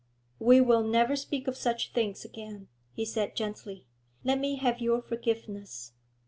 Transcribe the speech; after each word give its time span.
'We 0.39 0.61
will 0.61 0.81
never 0.81 1.15
speak 1.15 1.47
of 1.47 1.55
such 1.55 1.93
things 1.93 2.25
again,' 2.25 2.69
he 2.91 3.05
said 3.05 3.35
gently. 3.35 3.85
'Let 4.23 4.39
me 4.39 4.55
have 4.55 4.81
your 4.81 4.99
forgiveness. 4.99 5.93